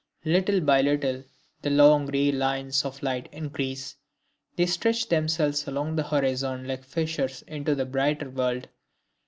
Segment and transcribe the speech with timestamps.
[0.25, 1.23] Little by little
[1.61, 3.95] the long gray lines of light increase,
[4.55, 8.67] they stretch themselves along the horizon like fissures into a brighter world.